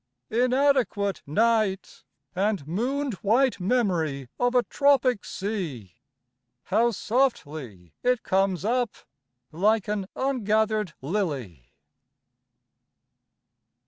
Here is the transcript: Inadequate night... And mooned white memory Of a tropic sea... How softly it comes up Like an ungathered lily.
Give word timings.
Inadequate 0.31 1.21
night... 1.27 2.05
And 2.35 2.67
mooned 2.67 3.13
white 3.21 3.59
memory 3.59 4.29
Of 4.39 4.55
a 4.55 4.63
tropic 4.63 5.23
sea... 5.23 5.97
How 6.63 6.89
softly 6.89 7.93
it 8.01 8.23
comes 8.23 8.65
up 8.65 8.95
Like 9.51 9.87
an 9.87 10.07
ungathered 10.15 10.93
lily. 11.03 11.75